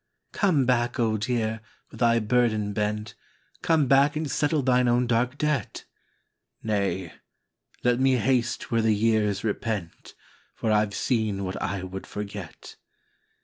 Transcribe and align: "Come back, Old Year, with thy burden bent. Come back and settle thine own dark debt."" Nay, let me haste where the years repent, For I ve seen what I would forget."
"Come 0.31 0.65
back, 0.65 0.99
Old 0.99 1.27
Year, 1.27 1.61
with 1.91 1.99
thy 1.99 2.17
burden 2.17 2.73
bent. 2.73 3.13
Come 3.61 3.85
back 3.85 4.15
and 4.15 4.31
settle 4.31 4.63
thine 4.63 4.87
own 4.87 5.05
dark 5.05 5.37
debt."" 5.37 5.85
Nay, 6.63 7.13
let 7.83 7.99
me 7.99 8.15
haste 8.15 8.71
where 8.71 8.81
the 8.81 8.95
years 8.95 9.43
repent, 9.43 10.15
For 10.55 10.71
I 10.71 10.83
ve 10.85 10.95
seen 10.95 11.43
what 11.43 11.61
I 11.61 11.83
would 11.83 12.07
forget." 12.07 12.77